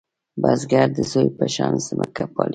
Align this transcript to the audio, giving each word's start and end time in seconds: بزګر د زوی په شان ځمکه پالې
بزګر 0.41 0.87
د 0.97 0.99
زوی 1.11 1.27
په 1.37 1.45
شان 1.55 1.73
ځمکه 1.85 2.23
پالې 2.33 2.49